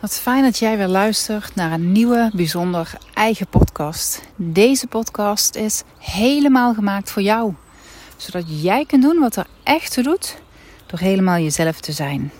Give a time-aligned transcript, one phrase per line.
[0.00, 4.22] Wat fijn dat jij weer luistert naar een nieuwe, bijzonder eigen podcast.
[4.36, 7.54] Deze podcast is helemaal gemaakt voor jou,
[8.16, 10.36] zodat jij kunt doen wat er echt toe doet
[10.86, 12.32] door helemaal jezelf te zijn.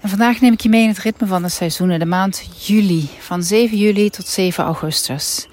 [0.00, 3.10] En vandaag neem ik je mee in het ritme van de seizoenen, de maand juli,
[3.18, 5.48] van 7 juli tot 7 augustus.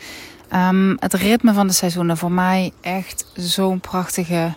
[0.54, 4.54] Um, het ritme van de seizoenen voor mij echt zo'n prachtige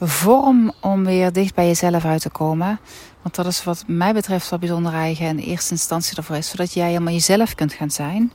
[0.00, 2.80] vorm om weer dicht bij jezelf uit te komen.
[3.26, 6.48] Want dat is wat mij betreft wat bijzonder eigen in eerste instantie ervoor is.
[6.48, 8.32] Zodat jij helemaal jezelf kunt gaan zijn.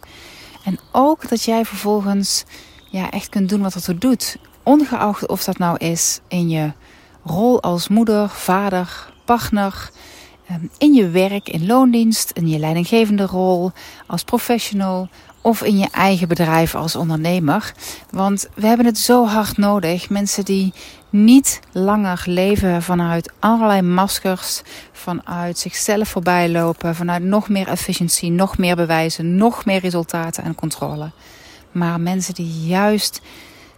[0.63, 2.43] En ook dat jij vervolgens
[2.89, 4.37] ja, echt kunt doen wat het er doet.
[4.63, 6.71] Ongeacht of dat nou is in je
[7.23, 9.91] rol als moeder, vader, partner.
[10.47, 13.71] Ehm, in je werk, in loondienst, in je leidinggevende rol,
[14.07, 15.09] als professional
[15.41, 17.73] of in je eigen bedrijf als ondernemer.
[18.09, 20.09] Want we hebben het zo hard nodig.
[20.09, 20.73] Mensen die
[21.11, 24.61] niet langer leven vanuit allerlei maskers,
[24.91, 30.55] vanuit zichzelf voorbij lopen, vanuit nog meer efficiëntie, nog meer bewijzen, nog meer resultaten en
[30.55, 31.11] controle.
[31.71, 33.21] Maar mensen die juist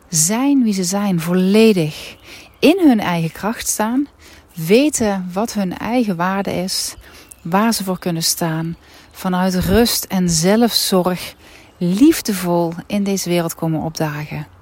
[0.10, 2.16] zijn wie ze zijn, volledig
[2.60, 4.08] in hun eigen kracht staan,
[4.54, 6.96] weten wat hun eigen waarde is,
[7.42, 8.78] waar ze voor kunnen staan,
[9.12, 11.36] vanuit rust en zelfzorg
[11.78, 14.53] liefdevol in deze wereld komen opdagen.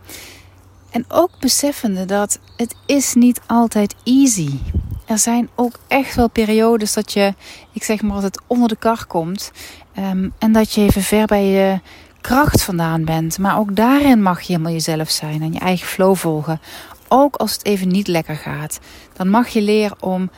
[0.92, 4.60] En ook beseffende dat het is niet altijd easy.
[5.06, 7.34] Er zijn ook echt wel periodes dat je,
[7.72, 9.52] ik zeg maar altijd, onder de kar komt.
[9.94, 11.80] Ehm, en dat je even ver bij je
[12.22, 13.38] kracht vandaan bent.
[13.38, 16.62] Maar ook daarin mag je helemaal jezelf zijn en je eigen flow volgen.
[17.08, 18.80] Ook als het even niet lekker gaat.
[19.14, 20.30] Dan mag je leren om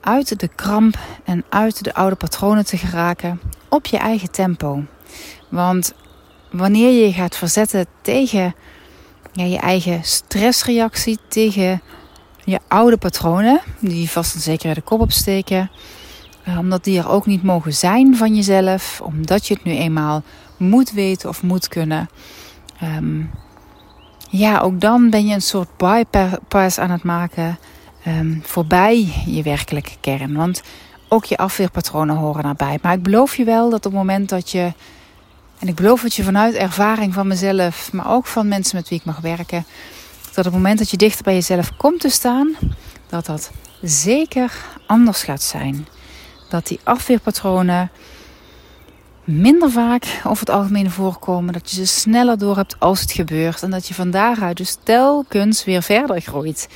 [0.00, 4.84] uit de kramp en uit de oude patronen te geraken op je eigen tempo.
[5.48, 5.94] Want
[6.50, 8.54] wanneer je je gaat verzetten tegen
[9.34, 11.82] ja, je eigen stressreactie, tegen
[12.44, 15.70] je oude patronen, die vast en zeker de kop opsteken,
[16.48, 20.22] uh, omdat die er ook niet mogen zijn van jezelf, omdat je het nu eenmaal
[20.56, 22.08] moet weten of moet kunnen.
[22.82, 23.30] Um,
[24.30, 27.58] ja, ook dan ben je een soort bypass aan het maken
[28.06, 30.34] um, voorbij je werkelijke kern.
[30.34, 30.62] Want
[31.08, 32.78] ook je afweerpatronen horen daarbij.
[32.82, 34.72] Maar ik beloof je wel dat op het moment dat je
[35.58, 38.98] en ik beloof het je vanuit ervaring van mezelf, maar ook van mensen met wie
[38.98, 39.64] ik mag werken,
[40.22, 42.54] dat op het moment dat je dichter bij jezelf komt te staan,
[43.08, 43.50] dat dat
[43.82, 44.52] zeker
[44.86, 45.86] anders gaat zijn.
[46.48, 47.90] Dat die afweerpatronen
[49.24, 53.62] minder vaak over het algemeen voorkomen, dat je ze sneller door hebt als het gebeurt
[53.62, 56.68] en dat je van daaruit dus telkens weer verder groeit.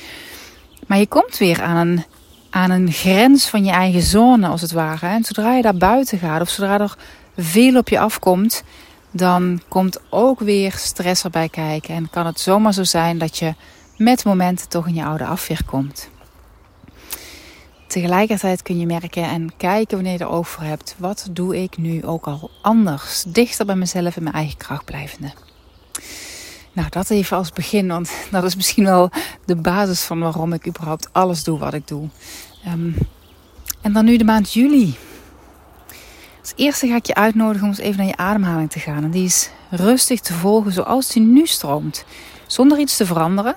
[0.87, 2.05] Maar je komt weer aan een,
[2.49, 5.07] aan een grens van je eigen zone, als het ware.
[5.07, 6.97] En zodra je daar buiten gaat, of zodra er
[7.39, 8.63] veel op je afkomt,
[9.11, 11.95] dan komt ook weer stress erbij kijken.
[11.95, 13.53] En kan het zomaar zo zijn dat je
[13.97, 16.09] met momenten toch in je oude afweer komt.
[17.87, 20.95] Tegelijkertijd kun je merken en kijken wanneer je er oog voor hebt.
[20.97, 23.23] Wat doe ik nu ook al anders?
[23.27, 25.31] Dichter bij mezelf en mijn eigen kracht blijvende.
[26.73, 29.09] Nou, dat even als begin, want dat is misschien wel
[29.45, 32.07] de basis van waarom ik überhaupt alles doe wat ik doe.
[32.67, 32.95] Um,
[33.81, 34.97] en dan nu de maand juli.
[36.49, 39.03] Als eerste ga ik je uitnodigen om eens even naar je ademhaling te gaan.
[39.03, 42.05] En die is rustig te volgen zoals die nu stroomt.
[42.47, 43.55] Zonder iets te veranderen.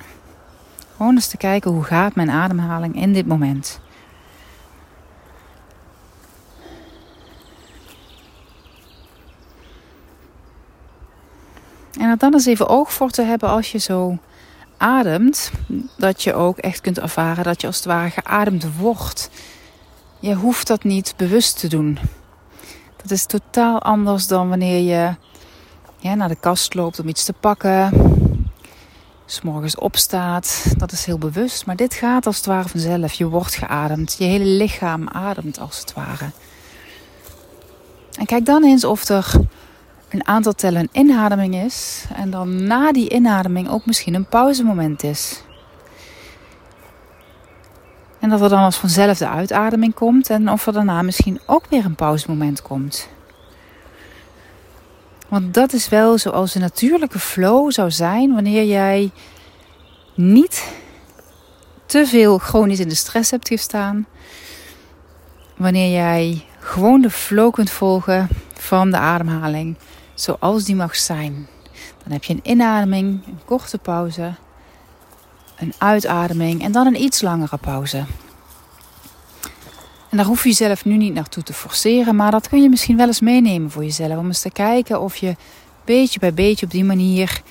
[0.96, 3.80] Gewoon eens te kijken hoe gaat mijn ademhaling in dit moment.
[11.98, 14.18] En dan eens even oog voor te hebben als je zo
[14.76, 15.52] ademt.
[15.96, 19.30] Dat je ook echt kunt ervaren dat je als het ware geademd wordt.
[20.20, 21.98] Je hoeft dat niet bewust te doen.
[23.02, 25.14] Dat is totaal anders dan wanneer je
[25.98, 27.90] ja, naar de kast loopt om iets te pakken.
[29.26, 30.74] S'morgens opstaat.
[30.76, 31.66] Dat is heel bewust.
[31.66, 33.12] Maar dit gaat als het ware vanzelf.
[33.12, 34.16] Je wordt geademd.
[34.18, 36.30] Je hele lichaam ademt als het ware.
[38.18, 39.32] En kijk dan eens of er
[40.08, 42.04] een aantal tellen een inademing is.
[42.14, 45.42] En dan na die inademing ook misschien een pauzemoment is.
[48.22, 51.66] En dat er dan als vanzelf de uitademing komt en of er daarna misschien ook
[51.68, 53.08] weer een pauzemoment komt.
[55.28, 59.10] Want dat is wel zoals de natuurlijke flow zou zijn wanneer jij
[60.14, 60.72] niet
[61.86, 64.06] te veel chronisch in de stress hebt gestaan.
[65.56, 69.76] Wanneer jij gewoon de flow kunt volgen van de ademhaling
[70.14, 71.48] zoals die mag zijn.
[72.02, 74.32] Dan heb je een inademing, een korte pauze
[75.62, 78.04] een uitademing en dan een iets langere pauze.
[80.12, 82.96] En daar hoef je jezelf nu niet naartoe te forceren, maar dat kun je misschien
[82.96, 84.18] wel eens meenemen voor jezelf.
[84.18, 85.36] Om eens te kijken of je
[85.84, 87.42] beetje bij beetje op die manier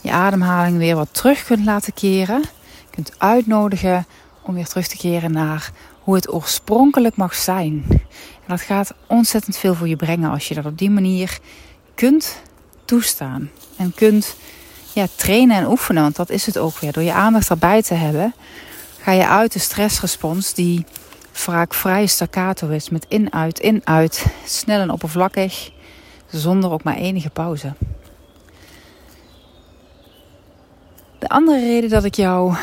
[0.00, 2.42] je ademhaling weer wat terug kunt laten keren.
[2.90, 4.06] Kunt uitnodigen
[4.42, 5.70] om weer terug te keren naar
[6.00, 7.84] hoe het oorspronkelijk mag zijn.
[7.88, 11.38] En dat gaat ontzettend veel voor je brengen als je dat op die manier
[11.94, 12.42] kunt
[12.84, 13.50] toestaan.
[13.76, 14.36] En kunt
[14.92, 16.92] ja, trainen en oefenen, want dat is het ook weer.
[16.92, 18.34] Door je aandacht erbij te hebben,
[19.00, 20.84] ga je uit de stressrespons die
[21.38, 22.88] vaak vrij staccato is.
[22.88, 25.70] Met in-uit, in-uit, snel en oppervlakkig,
[26.26, 27.72] zonder ook maar enige pauze.
[31.18, 32.54] De andere reden dat ik jou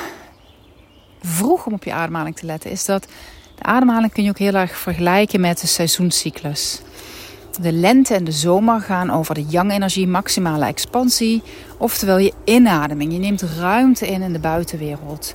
[1.22, 3.08] vroeg om op je ademhaling te letten, is dat
[3.56, 6.82] de ademhaling kun je ook heel erg vergelijken met de seizoenscyclus.
[7.62, 11.44] De lente en de zomer gaan over de yang-energie, maximale expansie,
[11.78, 13.14] oftewel je inademing.
[13.14, 15.34] Je neemt ruimte in in de buitenwereld.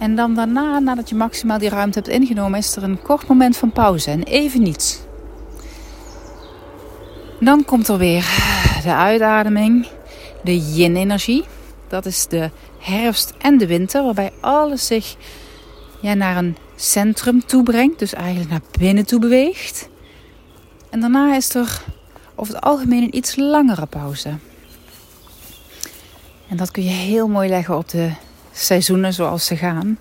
[0.00, 3.56] En dan daarna, nadat je maximaal die ruimte hebt ingenomen, is er een kort moment
[3.56, 5.00] van pauze en even niets.
[7.40, 8.24] Dan komt er weer
[8.82, 9.86] de uitademing,
[10.44, 11.44] de yin-energie.
[11.88, 15.16] Dat is de herfst en de winter, waarbij alles zich
[16.00, 19.88] ja, naar een centrum toe brengt, dus eigenlijk naar binnen toe beweegt.
[20.90, 21.82] En daarna is er
[22.34, 24.34] over het algemeen een iets langere pauze.
[26.48, 28.10] En dat kun je heel mooi leggen op de
[28.52, 29.98] seizoenen zoals ze gaan.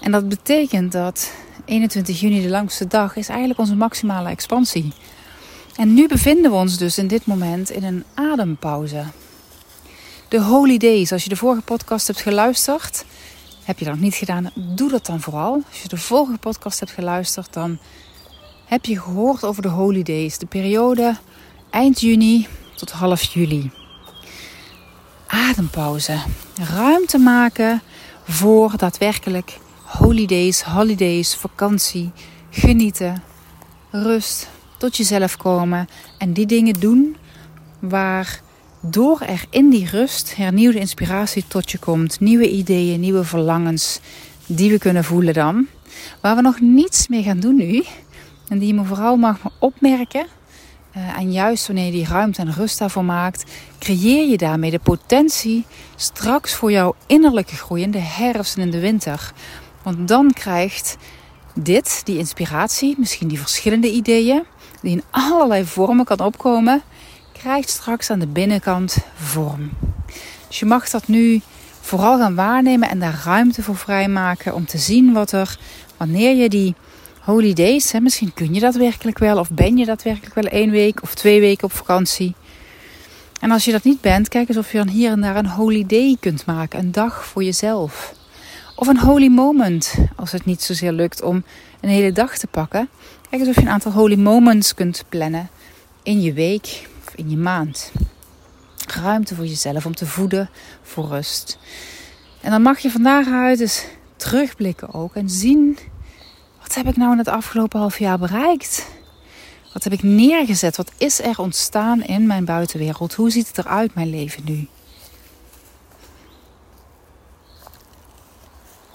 [0.00, 1.32] En dat betekent dat
[1.64, 4.92] 21 juni, de langste dag, is eigenlijk onze maximale expansie.
[5.76, 9.04] En nu bevinden we ons dus in dit moment in een adempauze.
[10.28, 13.04] De Holy Days, als je de vorige podcast hebt geluisterd,
[13.64, 15.62] heb je dat niet gedaan, doe dat dan vooral.
[15.68, 17.78] Als je de vorige podcast hebt geluisterd, dan
[18.64, 21.16] heb je gehoord over de Holy Days, de periode
[21.70, 22.46] eind juni
[22.76, 23.70] tot half juli.
[25.26, 26.18] Adempauze,
[26.64, 27.82] ruimte maken
[28.28, 32.10] voor daadwerkelijk holidays, holidays, vakantie,
[32.50, 33.22] genieten,
[33.90, 35.88] rust, tot jezelf komen
[36.18, 37.16] en die dingen doen
[37.78, 38.40] waar
[38.80, 44.00] door er in die rust hernieuwde inspiratie tot je komt, nieuwe ideeën, nieuwe verlangens
[44.46, 45.66] die we kunnen voelen dan.
[46.20, 47.84] Waar we nog niets mee gaan doen nu
[48.48, 50.26] en die je me vooral mag opmerken.
[50.96, 53.44] Uh, en juist wanneer je die ruimte en rust daarvoor maakt,
[53.78, 55.64] creëer je daarmee de potentie
[55.96, 59.32] straks voor jouw innerlijke groei in de herfst en in de winter.
[59.82, 60.96] Want dan krijgt
[61.54, 64.42] dit, die inspiratie, misschien die verschillende ideeën,
[64.82, 66.82] die in allerlei vormen kan opkomen,
[67.32, 69.70] krijgt straks aan de binnenkant vorm.
[70.48, 71.40] Dus je mag dat nu
[71.80, 75.58] vooral gaan waarnemen en daar ruimte voor vrijmaken om te zien wat er,
[75.96, 76.74] wanneer je die
[77.24, 80.70] holidays, hè, misschien kun je dat werkelijk wel of ben je dat werkelijk wel één
[80.70, 82.34] week of twee weken op vakantie.
[83.40, 85.46] En als je dat niet bent, kijk eens of je dan hier en daar een
[85.46, 88.14] holiday kunt maken, een dag voor jezelf.
[88.76, 91.44] Of een holy moment, als het niet zozeer lukt om
[91.80, 92.88] een hele dag te pakken.
[93.30, 95.48] Kijk eens of je een aantal holy moments kunt plannen
[96.02, 97.92] in je week of in je maand.
[98.86, 100.50] Ruimte voor jezelf om te voeden
[100.82, 101.58] voor rust.
[102.40, 103.84] En dan mag je vandaag uit eens
[104.16, 105.78] terugblikken ook en zien
[106.74, 108.86] wat heb ik nou in het afgelopen half jaar bereikt?
[109.72, 110.76] Wat heb ik neergezet?
[110.76, 113.14] Wat is er ontstaan in mijn buitenwereld?
[113.14, 114.68] Hoe ziet het eruit, mijn leven nu?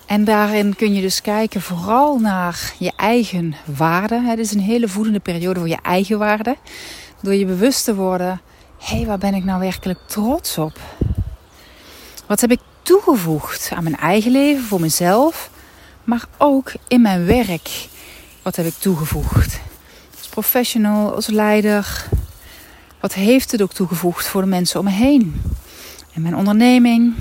[0.05, 4.21] En daarin kun je dus kijken vooral naar je eigen waarde.
[4.21, 6.55] Het is een hele voedende periode voor je eigen waarde.
[7.21, 8.41] Door je bewust te worden,
[8.79, 10.79] hé, hey, waar ben ik nou werkelijk trots op?
[12.27, 15.49] Wat heb ik toegevoegd aan mijn eigen leven, voor mezelf,
[16.07, 17.87] maar ook in mijn werk?
[18.41, 19.59] Wat heb ik toegevoegd?
[20.17, 22.07] Als professional, als leider.
[22.99, 25.41] Wat heeft het ook toegevoegd voor de mensen om me heen?
[26.13, 27.15] In mijn onderneming,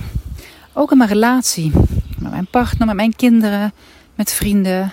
[0.72, 1.72] ook in mijn relatie
[2.18, 3.72] met mijn partner, met mijn kinderen,
[4.14, 4.92] met vrienden.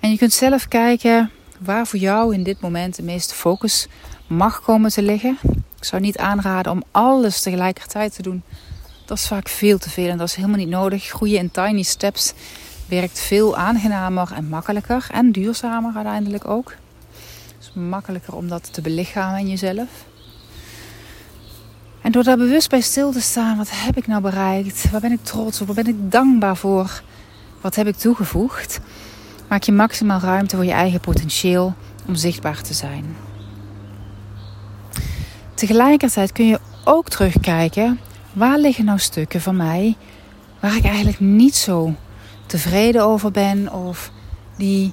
[0.00, 3.86] En je kunt zelf kijken waar voor jou in dit moment de meeste focus
[4.26, 5.38] mag komen te liggen.
[5.78, 8.42] Ik zou niet aanraden om alles tegelijkertijd te doen.
[9.04, 11.04] Dat is vaak veel te veel en dat is helemaal niet nodig.
[11.04, 12.32] Groeien in tiny steps
[12.88, 16.70] werkt veel aangenamer en makkelijker en duurzamer uiteindelijk ook.
[16.70, 20.04] Het is makkelijker om dat te belichamen in jezelf.
[22.02, 24.90] En door daar bewust bij stil te staan, wat heb ik nou bereikt?
[24.90, 25.66] Waar ben ik trots op?
[25.66, 27.02] Waar ben ik dankbaar voor?
[27.60, 28.80] Wat heb ik toegevoegd?
[29.48, 31.74] Maak je maximaal ruimte voor je eigen potentieel
[32.06, 33.16] om zichtbaar te zijn.
[35.54, 38.00] Tegelijkertijd kun je ook terugkijken,
[38.32, 39.96] waar liggen nou stukken van mij
[40.60, 41.94] waar ik eigenlijk niet zo
[42.46, 44.10] tevreden over ben of
[44.56, 44.92] die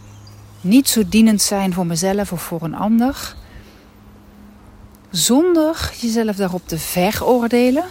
[0.62, 3.36] niet zo dienend zijn voor mezelf of voor een ander
[5.14, 7.84] zonder jezelf daarop te veroordelen.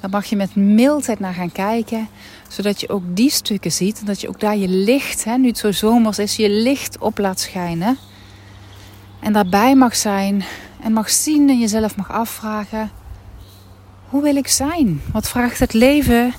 [0.00, 2.08] Dan mag je met mildheid naar gaan kijken,
[2.48, 5.46] zodat je ook die stukken ziet en dat je ook daar je licht, hè, nu
[5.48, 7.98] het zo zomers is, je licht op laat schijnen.
[9.20, 10.44] En daarbij mag zijn
[10.82, 12.90] en mag zien en jezelf mag afvragen:
[14.08, 15.00] hoe wil ik zijn?
[15.12, 16.34] Wat vraagt het leven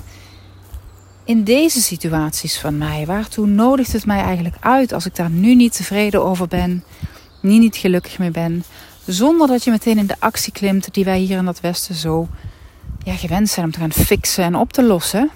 [1.26, 5.54] in deze situaties van mij, waartoe nodigt het mij eigenlijk uit als ik daar nu
[5.54, 6.84] niet tevreden over ben,
[7.40, 8.64] niet, niet gelukkig mee ben,
[9.06, 12.28] zonder dat je meteen in de actie klimt die wij hier in dat Westen zo
[13.04, 15.30] ja, gewend zijn om te gaan fixen en op te lossen,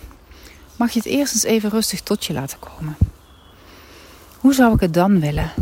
[0.76, 2.97] mag je het eerst eens even rustig tot je laten komen.
[4.38, 5.52] Hoe zou ik het dan willen?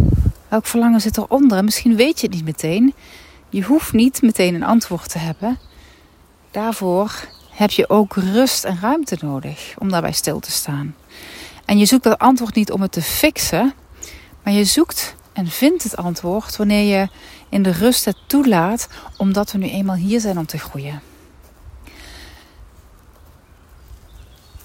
[0.48, 1.58] Welk verlangen zit eronder?
[1.58, 2.94] En misschien weet je het niet meteen.
[3.48, 5.58] Je hoeft niet meteen een antwoord te hebben.
[6.50, 10.94] Daarvoor heb je ook rust en ruimte nodig om daarbij stil te staan.
[11.64, 13.74] En je zoekt dat antwoord niet om het te fixen,
[14.42, 17.08] maar je zoekt en vindt het antwoord wanneer je
[17.48, 21.00] in de rust het toelaat, omdat we nu eenmaal hier zijn om te groeien.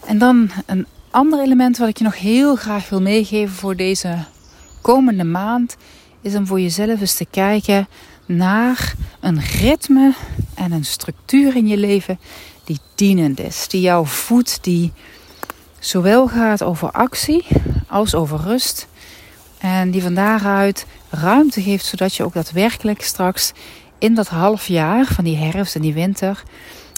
[0.06, 4.18] En dan een ander element wat ik je nog heel graag wil meegeven voor deze
[4.82, 5.76] komende maand,
[6.22, 7.88] is om voor jezelf eens te kijken
[8.26, 10.14] naar een ritme
[10.54, 12.20] en een structuur in je leven
[12.64, 14.92] die dienend is, die jou voedt, die
[15.80, 17.46] zowel gaat over actie
[17.88, 18.88] als over rust.
[19.58, 23.52] En die van daaruit ruimte geeft, zodat je ook daadwerkelijk straks
[23.98, 26.44] in dat half jaar van die herfst en die winter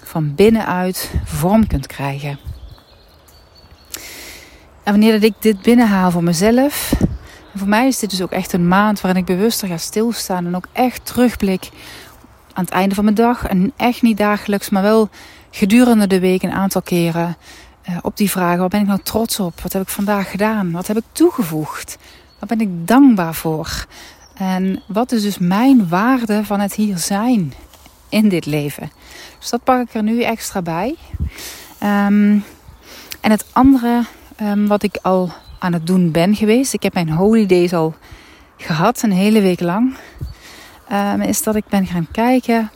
[0.03, 2.39] van binnenuit vorm kunt krijgen.
[4.83, 6.93] En wanneer dat ik dit binnenhaal voor mezelf,
[7.53, 10.45] en voor mij is dit dus ook echt een maand waarin ik bewuster ga stilstaan
[10.45, 11.69] en ook echt terugblik
[12.53, 13.45] aan het einde van mijn dag.
[13.45, 15.09] En echt niet dagelijks, maar wel
[15.55, 17.37] gedurende de week een aantal keren
[17.89, 18.59] uh, op die vragen.
[18.59, 19.61] Waar ben ik nou trots op?
[19.61, 20.71] Wat heb ik vandaag gedaan?
[20.71, 21.97] Wat heb ik toegevoegd?
[22.39, 23.85] Waar ben ik dankbaar voor?
[24.33, 27.53] En wat is dus mijn waarde van het hier zijn
[28.09, 28.91] in dit leven?
[29.39, 30.95] Dus dat pak ik er nu extra bij.
[31.83, 32.43] Um,
[33.21, 34.03] en het andere
[34.41, 36.73] um, wat ik al aan het doen ben geweest.
[36.73, 37.95] Ik heb mijn holidays al
[38.57, 39.95] gehad, een hele week lang.
[40.91, 42.71] Um, is dat ik ben gaan kijken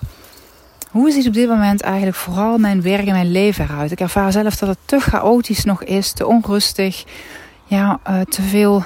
[0.91, 3.91] hoe ziet op dit moment eigenlijk vooral mijn werk en mijn leven eruit?
[3.91, 7.03] Ik ervaar zelf dat het te chaotisch nog is, te onrustig.
[7.65, 8.83] Ja, uh, te veel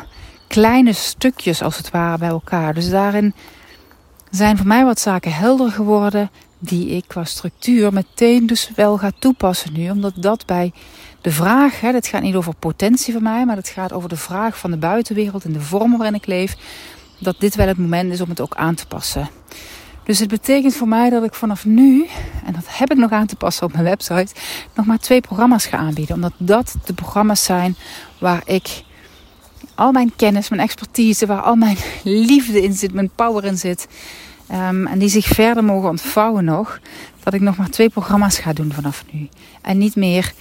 [0.48, 2.74] kleine stukjes als het ware bij elkaar.
[2.74, 3.34] Dus daarin
[4.30, 6.30] zijn voor mij wat zaken helder geworden
[6.60, 9.90] die ik qua structuur meteen dus wel ga toepassen nu.
[9.90, 10.72] Omdat dat bij
[11.22, 14.16] de vraag, hè, dit gaat niet over potentie van mij, maar het gaat over de
[14.16, 16.56] vraag van de buitenwereld en de vorm waarin ik leef,
[17.20, 19.30] dat dit wel het moment is om het ook aan te passen.
[20.04, 22.08] Dus het betekent voor mij dat ik vanaf nu,
[22.46, 24.34] en dat heb ik nog aan te passen op mijn website,
[24.76, 26.16] nog maar twee programma's ga aanbieden.
[26.16, 27.76] Omdat dat de programma's zijn
[28.20, 28.84] waar ik
[29.76, 33.88] al mijn kennis, mijn expertise, waar al mijn liefde in zit, mijn power in zit.
[34.52, 36.80] Um, en die zich verder mogen ontvouwen nog.
[37.24, 39.30] Dat ik nog maar twee programma's ga doen vanaf nu.
[39.62, 40.34] En niet meer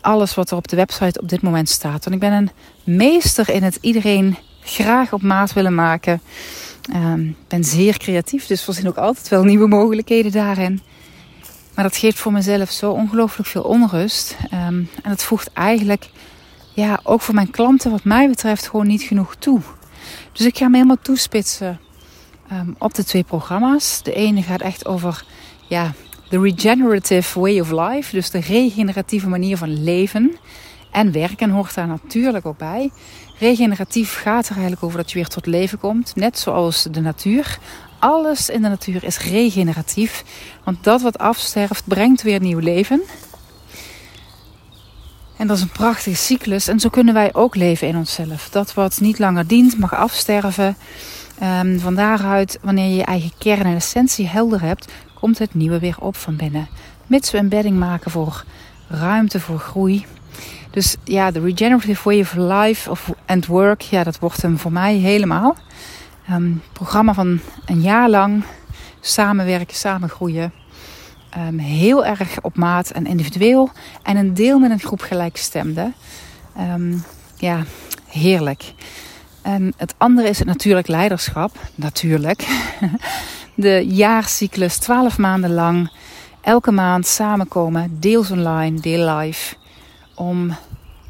[0.00, 2.04] alles wat er op de website op dit moment staat.
[2.04, 2.50] Want ik ben een
[2.84, 6.20] meester in het iedereen graag op maat willen maken.
[6.94, 10.80] Um, ben zeer creatief, dus er zijn ook altijd wel nieuwe mogelijkheden daarin.
[11.74, 14.36] Maar dat geeft voor mezelf zo ongelooflijk veel onrust.
[14.42, 16.10] Um, en het voegt eigenlijk,
[16.74, 19.60] ja, ook voor mijn klanten, wat mij betreft, gewoon niet genoeg toe.
[20.32, 21.80] Dus ik ga me helemaal toespitsen
[22.52, 24.02] um, op de twee programma's.
[24.02, 25.24] De ene gaat echt over,
[25.68, 25.92] ja,
[26.28, 28.14] de regenerative way of life.
[28.14, 30.36] Dus de regeneratieve manier van leven
[30.92, 32.90] en werken hoort daar natuurlijk ook bij.
[33.38, 37.58] Regeneratief gaat er eigenlijk over dat je weer tot leven komt, net zoals de natuur.
[37.98, 40.24] Alles in de natuur is regeneratief,
[40.64, 43.00] want dat wat afsterft brengt weer nieuw leven.
[45.36, 46.68] En dat is een prachtige cyclus.
[46.68, 48.48] En zo kunnen wij ook leven in onszelf.
[48.48, 50.76] Dat wat niet langer dient, mag afsterven.
[51.42, 51.94] Um, van
[52.62, 56.36] wanneer je je eigen kern en essentie helder hebt, komt het nieuwe weer op van
[56.36, 56.68] binnen.
[57.06, 58.44] Mits we een bedding maken voor
[58.88, 60.06] ruimte voor groei
[60.70, 64.72] dus ja, de regenerative way of life of, and work, ja, dat wordt hem voor
[64.72, 65.56] mij helemaal.
[66.30, 68.44] Um, programma van een jaar lang
[69.00, 70.52] samenwerken, samen groeien.
[71.48, 73.70] Um, heel erg op maat en individueel.
[74.02, 75.94] En een deel met een groep gelijkstemden.
[76.74, 77.04] Um,
[77.36, 77.64] ja,
[78.08, 78.72] heerlijk.
[79.42, 81.56] En het andere is het natuurlijk leiderschap.
[81.74, 82.46] Natuurlijk.
[83.54, 85.90] De jaarcyclus, 12 maanden lang.
[86.40, 89.54] Elke maand samenkomen, deels online, deel live
[90.14, 90.56] om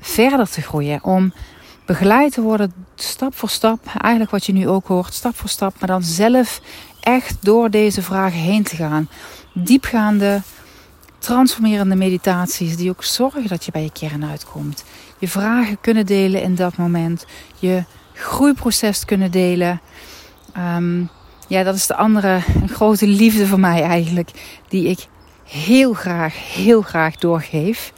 [0.00, 1.04] verder te groeien.
[1.04, 1.32] Om
[1.88, 3.86] begeleid te worden stap voor stap.
[3.86, 5.74] Eigenlijk wat je nu ook hoort, stap voor stap.
[5.78, 6.60] Maar dan zelf
[7.00, 9.08] echt door deze vragen heen te gaan.
[9.54, 10.42] Diepgaande,
[11.18, 14.84] transformerende meditaties die ook zorgen dat je bij je kern uitkomt.
[15.18, 17.26] Je vragen kunnen delen in dat moment.
[17.58, 19.80] Je groeiproces kunnen delen.
[20.52, 21.00] Ehm,
[21.46, 24.30] ja, dat is de andere grote liefde voor mij eigenlijk.
[24.68, 25.06] Die ik
[25.44, 27.92] heel graag, heel graag doorgeef.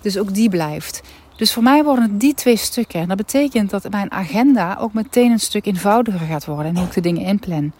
[0.00, 1.02] Dus ook die blijft.
[1.40, 3.00] Dus voor mij worden het die twee stukken.
[3.00, 6.76] En dat betekent dat mijn agenda ook meteen een stuk eenvoudiger gaat worden.
[6.76, 7.72] En ook de dingen inplan.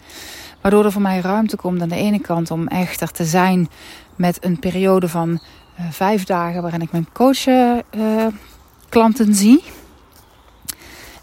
[0.61, 3.69] Waardoor er voor mij ruimte komt aan de ene kant om echter te zijn
[4.15, 7.77] met een periode van uh, vijf dagen waarin ik mijn coach uh,
[8.89, 9.63] klanten zie.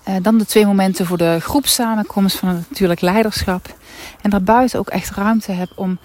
[0.08, 3.76] Uh, dan de twee momenten voor de groepssamenkomst van het natuurlijk leiderschap.
[4.22, 5.98] En daarbuiten ook echt ruimte heb om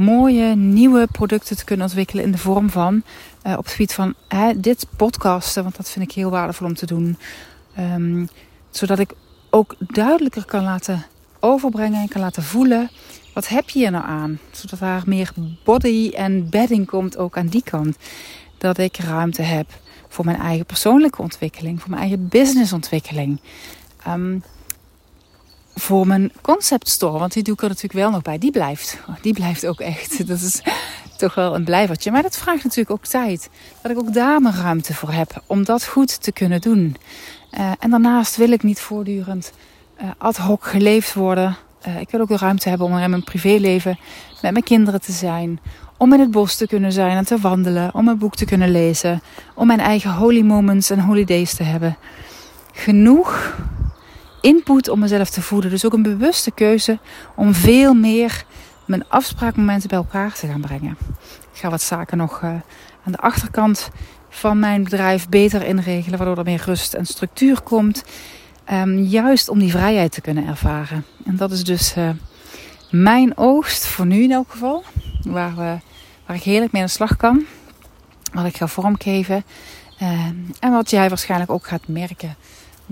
[0.00, 3.02] mooie nieuwe producten te kunnen ontwikkelen in de vorm van
[3.46, 4.14] uh, op het gebied van
[4.56, 7.18] dit podcasten, want dat vind ik heel waardevol om te doen.
[7.78, 8.28] Um,
[8.70, 9.12] zodat ik
[9.50, 11.06] ook duidelijker kan laten
[11.40, 12.90] overbrengen en kan laten voelen.
[13.34, 14.38] Wat heb je hier nou aan?
[14.50, 15.32] Zodat daar meer
[15.64, 17.96] body en bedding komt ook aan die kant.
[18.58, 19.66] Dat ik ruimte heb
[20.08, 23.40] voor mijn eigen persoonlijke ontwikkeling, voor mijn eigen businessontwikkeling.
[24.08, 24.42] Um,
[25.74, 28.38] voor mijn concept store, want die doe ik er natuurlijk wel nog bij.
[28.38, 28.98] Die blijft.
[29.20, 30.26] Die blijft ook echt.
[30.28, 30.62] Dat is
[31.16, 32.10] toch wel een blijvertje.
[32.10, 33.50] Maar dat vraagt natuurlijk ook tijd.
[33.82, 36.96] Dat ik ook daar mijn ruimte voor heb om dat goed te kunnen doen.
[37.58, 39.52] Uh, en daarnaast wil ik niet voortdurend
[40.02, 41.56] uh, ad hoc geleefd worden.
[41.88, 43.98] Uh, ik wil ook de ruimte hebben om in mijn privéleven
[44.42, 45.60] met mijn kinderen te zijn.
[45.96, 47.94] Om in het bos te kunnen zijn en te wandelen.
[47.94, 49.22] Om een boek te kunnen lezen.
[49.54, 51.96] Om mijn eigen holy moments en holidays te hebben.
[52.72, 53.54] Genoeg
[54.40, 55.70] input om mezelf te voeden.
[55.70, 56.98] Dus ook een bewuste keuze
[57.34, 58.44] om veel meer
[58.84, 60.96] mijn afspraakmomenten bij elkaar te gaan brengen.
[61.52, 62.50] Ik ga wat zaken nog uh,
[63.04, 63.90] aan de achterkant
[64.28, 68.04] van mijn bedrijf beter inregelen, waardoor er meer rust en structuur komt.
[68.72, 71.04] Um, juist om die vrijheid te kunnen ervaren.
[71.24, 72.10] En dat is dus uh,
[72.90, 74.84] mijn oogst, voor nu in elk geval,
[75.22, 75.78] waar, we,
[76.26, 77.44] waar ik heerlijk mee aan de slag kan.
[78.32, 79.44] Wat ik ga vormgeven.
[80.02, 80.24] Uh,
[80.60, 82.36] en wat jij waarschijnlijk ook gaat merken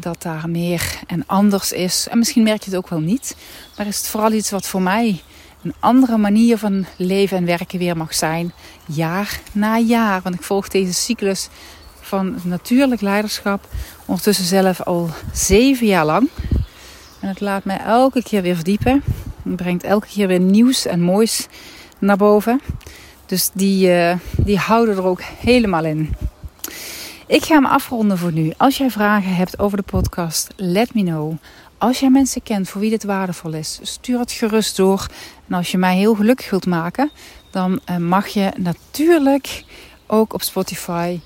[0.00, 2.06] dat daar meer en anders is.
[2.10, 3.36] En misschien merk je het ook wel niet.
[3.76, 5.22] Maar is het vooral iets wat voor mij
[5.62, 8.52] een andere manier van leven en werken weer mag zijn.
[8.86, 10.20] Jaar na jaar.
[10.22, 11.48] Want ik volg deze cyclus
[12.00, 13.68] van natuurlijk leiderschap
[14.06, 16.28] ondertussen zelf al zeven jaar lang.
[17.20, 19.02] En het laat mij elke keer weer verdiepen.
[19.42, 21.46] Het brengt elke keer weer nieuws en moois
[21.98, 22.60] naar boven.
[23.26, 26.14] Dus die, uh, die houden er ook helemaal in.
[27.28, 28.52] Ik ga hem afronden voor nu.
[28.56, 31.32] Als jij vragen hebt over de podcast, let me know.
[31.78, 35.06] Als jij mensen kent voor wie dit waardevol is, stuur het gerust door.
[35.48, 37.10] En als je mij heel gelukkig wilt maken,
[37.50, 39.64] dan eh, mag je natuurlijk
[40.06, 41.20] ook op Spotify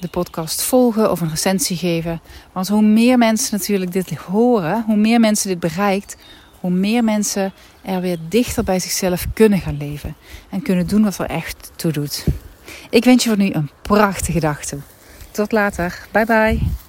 [0.00, 2.20] de podcast volgen of een recensie geven.
[2.52, 6.16] Want hoe meer mensen natuurlijk dit horen, hoe meer mensen dit bereikt,
[6.60, 10.16] hoe meer mensen er weer dichter bij zichzelf kunnen gaan leven.
[10.50, 12.26] En kunnen doen wat er echt toe doet.
[12.90, 14.80] Ik wens je voor nu een prachtige dag toe.
[15.32, 15.92] Tot later.
[16.12, 16.81] Bye bye.